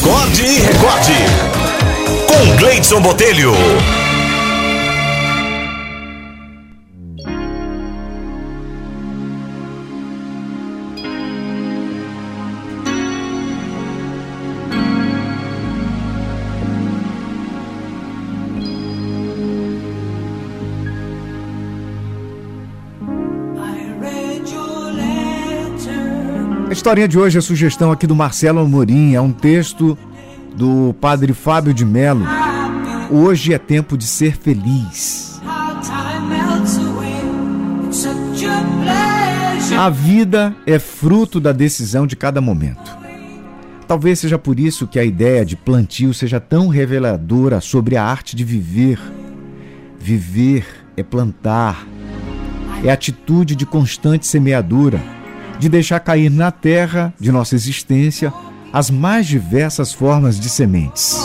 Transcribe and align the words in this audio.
Acorde 0.00 0.42
e 0.42 0.60
recorde. 0.60 1.12
Com 2.26 2.56
Gleidson 2.56 3.02
Botelho. 3.02 3.52
A 26.70 26.72
historinha 26.72 27.08
de 27.08 27.18
hoje 27.18 27.36
é 27.36 27.40
sugestão 27.40 27.90
aqui 27.90 28.06
do 28.06 28.14
Marcelo 28.14 28.60
Amorim, 28.60 29.14
é 29.16 29.20
um 29.20 29.32
texto 29.32 29.98
do 30.54 30.94
padre 31.00 31.32
Fábio 31.32 31.74
de 31.74 31.84
Melo. 31.84 32.24
Hoje 33.10 33.52
é 33.52 33.58
tempo 33.58 33.98
de 33.98 34.06
ser 34.06 34.36
feliz. 34.36 35.40
A 39.76 39.90
vida 39.90 40.54
é 40.64 40.78
fruto 40.78 41.40
da 41.40 41.50
decisão 41.50 42.06
de 42.06 42.14
cada 42.14 42.40
momento. 42.40 42.96
Talvez 43.88 44.20
seja 44.20 44.38
por 44.38 44.60
isso 44.60 44.86
que 44.86 45.00
a 45.00 45.04
ideia 45.04 45.44
de 45.44 45.56
plantio 45.56 46.14
seja 46.14 46.38
tão 46.38 46.68
reveladora 46.68 47.60
sobre 47.60 47.96
a 47.96 48.04
arte 48.04 48.36
de 48.36 48.44
viver. 48.44 49.00
Viver 49.98 50.64
é 50.96 51.02
plantar, 51.02 51.84
é 52.84 52.92
atitude 52.92 53.56
de 53.56 53.66
constante 53.66 54.24
semeadura 54.24 55.02
de 55.60 55.68
deixar 55.68 56.00
cair 56.00 56.30
na 56.30 56.50
terra 56.50 57.12
de 57.20 57.30
nossa 57.30 57.54
existência 57.54 58.32
as 58.72 58.90
mais 58.90 59.26
diversas 59.26 59.92
formas 59.92 60.40
de 60.40 60.48
sementes. 60.48 61.18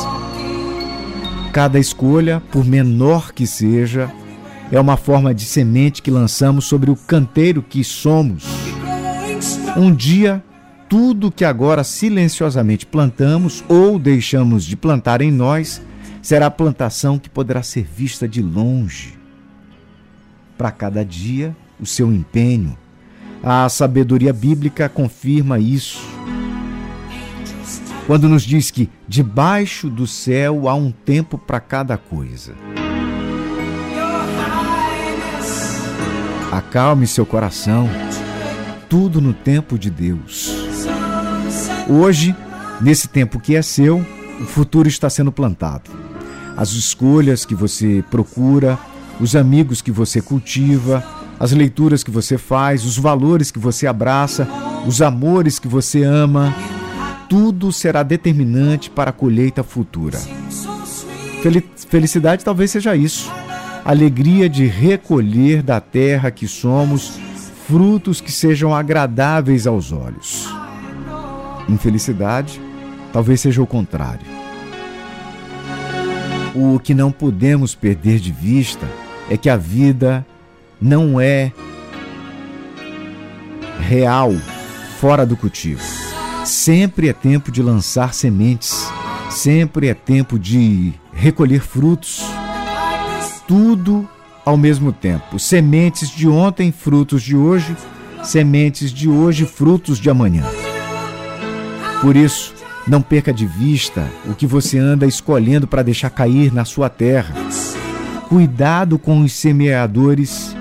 Cada 1.53 1.79
escolha, 1.79 2.43
por 2.51 2.65
menor 2.65 3.31
que 3.31 3.47
seja, 3.47 4.11
é 4.69 4.77
uma 4.77 4.97
forma 4.97 5.33
de 5.33 5.45
semente 5.45 6.01
que 6.01 6.11
lançamos 6.11 6.65
sobre 6.65 6.91
o 6.91 6.97
canteiro 6.97 7.63
que 7.63 7.81
somos. 7.81 8.43
Um 9.77 9.95
dia, 9.95 10.43
tudo 10.89 11.31
que 11.31 11.45
agora 11.45 11.85
silenciosamente 11.85 12.85
plantamos 12.85 13.63
ou 13.69 13.97
deixamos 13.97 14.65
de 14.65 14.75
plantar 14.75 15.21
em 15.21 15.31
nós 15.31 15.81
será 16.21 16.51
plantação 16.51 17.17
que 17.17 17.29
poderá 17.29 17.63
ser 17.63 17.83
vista 17.83 18.27
de 18.27 18.41
longe. 18.41 19.17
Para 20.57 20.71
cada 20.71 21.05
dia, 21.05 21.55
o 21.79 21.85
seu 21.85 22.11
empenho, 22.11 22.77
a 23.43 23.67
sabedoria 23.69 24.33
bíblica 24.33 24.89
confirma 24.89 25.59
isso. 25.59 25.99
Quando 28.07 28.29
nos 28.29 28.43
diz 28.43 28.69
que 28.69 28.89
debaixo 29.07 29.89
do 29.89 30.05
céu 30.05 30.69
há 30.69 30.75
um 30.75 30.91
tempo 30.91 31.37
para 31.37 31.59
cada 31.59 31.97
coisa. 31.97 32.53
Acalme 36.51 37.07
seu 37.07 37.25
coração, 37.25 37.89
tudo 38.89 39.19
no 39.19 39.33
tempo 39.33 39.77
de 39.77 39.89
Deus. 39.89 40.53
Hoje, 41.89 42.35
nesse 42.79 43.07
tempo 43.07 43.39
que 43.39 43.55
é 43.55 43.61
seu, 43.61 44.05
o 44.39 44.45
futuro 44.45 44.87
está 44.87 45.09
sendo 45.09 45.31
plantado. 45.31 45.91
As 46.55 46.71
escolhas 46.71 47.43
que 47.43 47.55
você 47.55 48.03
procura, 48.09 48.77
os 49.19 49.35
amigos 49.35 49.81
que 49.81 49.91
você 49.91 50.21
cultiva, 50.21 51.03
as 51.39 51.51
leituras 51.51 52.03
que 52.03 52.11
você 52.11 52.37
faz, 52.37 52.85
os 52.85 52.97
valores 52.97 53.51
que 53.51 53.59
você 53.59 53.87
abraça, 53.87 54.47
os 54.87 55.01
amores 55.01 55.59
que 55.59 55.67
você 55.67 56.03
ama, 56.03 56.55
tudo 57.29 57.71
será 57.71 58.03
determinante 58.03 58.89
para 58.89 59.09
a 59.09 59.13
colheita 59.13 59.63
futura. 59.63 60.19
Felicidade 61.89 62.43
talvez 62.43 62.71
seja 62.71 62.95
isso. 62.95 63.31
Alegria 63.83 64.49
de 64.49 64.65
recolher 64.65 65.61
da 65.61 65.79
terra 65.79 66.31
que 66.31 66.47
somos 66.47 67.19
frutos 67.67 68.21
que 68.21 68.31
sejam 68.31 68.73
agradáveis 68.73 69.67
aos 69.67 69.91
olhos. 69.91 70.47
Infelicidade 71.67 72.61
talvez 73.11 73.41
seja 73.41 73.61
o 73.61 73.67
contrário. 73.67 74.25
O 76.55 76.79
que 76.79 76.93
não 76.93 77.11
podemos 77.11 77.75
perder 77.75 78.19
de 78.19 78.31
vista 78.31 78.87
é 79.29 79.35
que 79.35 79.49
a 79.49 79.57
vida 79.57 80.25
não 80.81 81.19
é 81.19 81.51
real 83.79 84.33
fora 84.99 85.25
do 85.25 85.37
cultivo. 85.37 85.81
Sempre 86.45 87.09
é 87.09 87.13
tempo 87.13 87.51
de 87.51 87.61
lançar 87.61 88.13
sementes, 88.13 88.87
sempre 89.29 89.87
é 89.87 89.93
tempo 89.93 90.37
de 90.37 90.93
recolher 91.13 91.61
frutos. 91.61 92.23
Tudo 93.47 94.07
ao 94.43 94.57
mesmo 94.57 94.91
tempo. 94.91 95.39
Sementes 95.39 96.09
de 96.09 96.27
ontem, 96.27 96.71
frutos 96.71 97.21
de 97.23 97.35
hoje, 97.35 97.75
sementes 98.23 98.91
de 98.91 99.09
hoje, 99.09 99.45
frutos 99.45 99.99
de 99.99 100.09
amanhã. 100.09 100.43
Por 102.01 102.15
isso, 102.15 102.53
não 102.87 103.01
perca 103.01 103.33
de 103.33 103.45
vista 103.45 104.07
o 104.27 104.35
que 104.35 104.45
você 104.45 104.77
anda 104.77 105.07
escolhendo 105.07 105.67
para 105.67 105.81
deixar 105.81 106.09
cair 106.09 106.53
na 106.53 106.65
sua 106.65 106.89
terra. 106.89 107.33
Cuidado 108.29 108.99
com 108.99 109.21
os 109.21 109.33
semeadores 109.33 110.55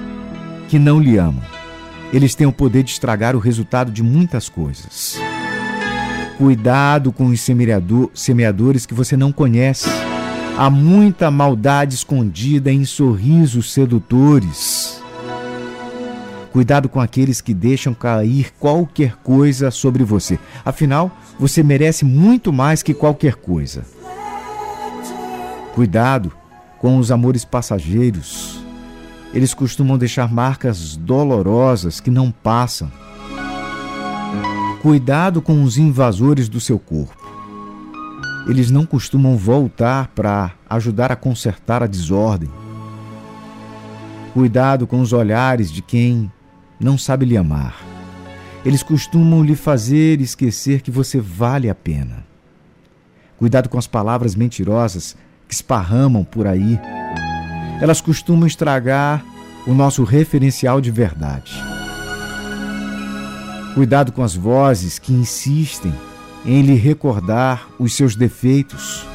que 0.68 0.78
não 0.78 1.00
lhe 1.00 1.18
amam. 1.18 1.42
Eles 2.12 2.34
têm 2.34 2.46
o 2.46 2.52
poder 2.52 2.82
de 2.84 2.92
estragar 2.92 3.34
o 3.34 3.40
resultado 3.40 3.90
de 3.90 4.02
muitas 4.02 4.48
coisas. 4.48 5.18
Cuidado 6.38 7.12
com 7.12 7.26
os 7.26 7.40
semeadores 7.40 8.86
que 8.86 8.94
você 8.94 9.16
não 9.16 9.32
conhece. 9.32 9.88
Há 10.56 10.70
muita 10.70 11.30
maldade 11.30 11.94
escondida 11.94 12.70
em 12.70 12.84
sorrisos 12.84 13.72
sedutores. 13.72 15.02
Cuidado 16.52 16.88
com 16.88 17.00
aqueles 17.00 17.40
que 17.40 17.52
deixam 17.52 17.92
cair 17.92 18.52
qualquer 18.60 19.16
coisa 19.16 19.72
sobre 19.72 20.04
você. 20.04 20.38
Afinal, 20.64 21.10
você 21.36 21.64
merece 21.64 22.04
muito 22.04 22.52
mais 22.52 22.80
que 22.80 22.94
qualquer 22.94 23.34
coisa. 23.34 23.84
Cuidado 25.74 26.32
com 26.78 26.98
os 26.98 27.10
amores 27.10 27.44
passageiros 27.44 28.63
eles 29.34 29.52
costumam 29.52 29.98
deixar 29.98 30.32
marcas 30.32 30.96
dolorosas 30.96 31.98
que 31.98 32.08
não 32.08 32.30
passam. 32.30 32.90
Cuidado 34.80 35.42
com 35.42 35.64
os 35.64 35.76
invasores 35.76 36.48
do 36.48 36.60
seu 36.60 36.78
corpo. 36.78 37.24
Eles 38.46 38.70
não 38.70 38.86
costumam 38.86 39.36
voltar 39.36 40.08
para 40.14 40.52
ajudar 40.70 41.10
a 41.10 41.16
consertar 41.16 41.82
a 41.82 41.86
desordem. 41.88 42.48
Cuidado 44.32 44.86
com 44.86 45.00
os 45.00 45.12
olhares 45.12 45.72
de 45.72 45.82
quem 45.82 46.30
não 46.78 46.96
sabe 46.96 47.26
lhe 47.26 47.36
amar. 47.36 47.82
Eles 48.64 48.84
costumam 48.84 49.42
lhe 49.42 49.56
fazer 49.56 50.20
esquecer 50.20 50.80
que 50.80 50.92
você 50.92 51.18
vale 51.18 51.68
a 51.68 51.74
pena. 51.74 52.24
Cuidado 53.36 53.68
com 53.68 53.78
as 53.78 53.88
palavras 53.88 54.36
mentirosas 54.36 55.16
que 55.48 55.54
esparramam 55.54 56.22
por 56.22 56.46
aí 56.46 56.78
elas 57.80 58.00
costumam 58.00 58.46
estragar 58.46 59.24
o 59.66 59.74
nosso 59.74 60.04
referencial 60.04 60.80
de 60.80 60.90
verdade. 60.90 61.52
Cuidado 63.74 64.12
com 64.12 64.22
as 64.22 64.34
vozes 64.34 64.98
que 64.98 65.12
insistem 65.12 65.92
em 66.46 66.62
lhe 66.62 66.74
recordar 66.74 67.66
os 67.78 67.94
seus 67.94 68.14
defeitos. 68.14 69.06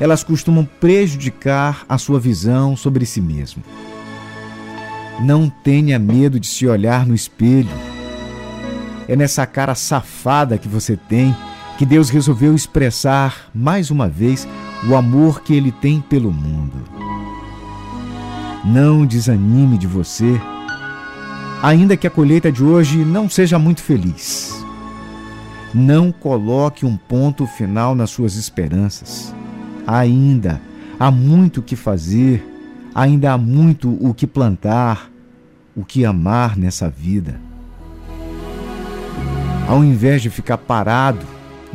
Elas 0.00 0.24
costumam 0.24 0.64
prejudicar 0.80 1.84
a 1.88 1.98
sua 1.98 2.18
visão 2.18 2.76
sobre 2.76 3.04
si 3.04 3.20
mesmo. 3.20 3.62
Não 5.20 5.48
tenha 5.48 5.98
medo 5.98 6.40
de 6.40 6.46
se 6.46 6.66
olhar 6.66 7.06
no 7.06 7.14
espelho. 7.14 7.68
É 9.06 9.14
nessa 9.14 9.44
cara 9.46 9.74
safada 9.74 10.56
que 10.56 10.68
você 10.68 10.96
tem 10.96 11.36
que 11.76 11.84
Deus 11.84 12.10
resolveu 12.10 12.54
expressar 12.54 13.50
mais 13.54 13.90
uma 13.90 14.08
vez 14.08 14.46
o 14.88 14.94
amor 14.94 15.42
que 15.42 15.54
ele 15.54 15.70
tem 15.70 16.00
pelo 16.00 16.32
mundo. 16.32 17.01
Não 18.64 19.04
desanime 19.04 19.76
de 19.76 19.88
você, 19.88 20.40
ainda 21.60 21.96
que 21.96 22.06
a 22.06 22.10
colheita 22.10 22.52
de 22.52 22.62
hoje 22.62 22.98
não 22.98 23.28
seja 23.28 23.58
muito 23.58 23.82
feliz. 23.82 24.64
Não 25.74 26.12
coloque 26.12 26.86
um 26.86 26.96
ponto 26.96 27.44
final 27.44 27.96
nas 27.96 28.10
suas 28.10 28.36
esperanças. 28.36 29.34
Ainda 29.84 30.60
há 30.98 31.10
muito 31.10 31.58
o 31.58 31.62
que 31.62 31.74
fazer, 31.74 32.46
ainda 32.94 33.32
há 33.32 33.38
muito 33.38 33.98
o 34.00 34.14
que 34.14 34.28
plantar, 34.28 35.10
o 35.74 35.84
que 35.84 36.04
amar 36.04 36.56
nessa 36.56 36.88
vida. 36.88 37.40
Ao 39.66 39.82
invés 39.82 40.22
de 40.22 40.30
ficar 40.30 40.58
parado 40.58 41.26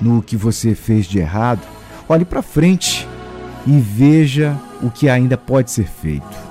no 0.02 0.22
que 0.22 0.38
você 0.38 0.74
fez 0.74 1.06
de 1.06 1.20
errado, 1.20 1.68
olhe 2.08 2.24
para 2.24 2.42
frente 2.42 3.06
e 3.66 3.78
veja 3.78 4.58
o 4.82 4.90
que 4.90 5.10
ainda 5.10 5.38
pode 5.38 5.70
ser 5.70 5.88
feito. 5.88 6.47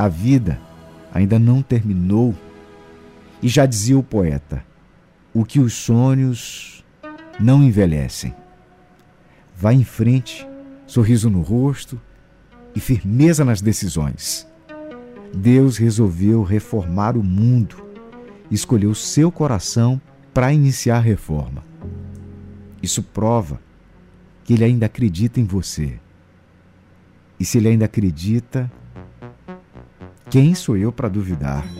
A 0.00 0.08
vida 0.08 0.58
ainda 1.12 1.38
não 1.38 1.60
terminou. 1.60 2.34
E 3.42 3.48
já 3.48 3.66
dizia 3.66 3.98
o 3.98 4.02
poeta: 4.02 4.64
o 5.34 5.44
que 5.44 5.60
os 5.60 5.74
sonhos 5.74 6.82
não 7.38 7.62
envelhecem. 7.62 8.34
Vá 9.54 9.74
em 9.74 9.84
frente, 9.84 10.48
sorriso 10.86 11.28
no 11.28 11.42
rosto 11.42 12.00
e 12.74 12.80
firmeza 12.80 13.44
nas 13.44 13.60
decisões. 13.60 14.48
Deus 15.34 15.76
resolveu 15.76 16.42
reformar 16.44 17.14
o 17.14 17.22
mundo, 17.22 17.84
escolheu 18.50 18.94
seu 18.94 19.30
coração 19.30 20.00
para 20.32 20.50
iniciar 20.50 20.96
a 20.96 21.00
reforma. 21.00 21.62
Isso 22.82 23.02
prova 23.02 23.60
que 24.44 24.54
ele 24.54 24.64
ainda 24.64 24.86
acredita 24.86 25.38
em 25.38 25.44
você. 25.44 26.00
E 27.38 27.44
se 27.44 27.58
ele 27.58 27.68
ainda 27.68 27.84
acredita, 27.84 28.72
quem 30.30 30.54
sou 30.54 30.76
eu 30.76 30.92
para 30.92 31.08
duvidar? 31.08 31.66